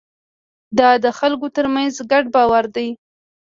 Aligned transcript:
دا 0.77 0.89
د 1.03 1.05
خلکو 1.19 1.47
ترمنځ 1.55 1.95
ګډ 2.11 2.23
باور 2.35 2.65
دی. 2.75 2.87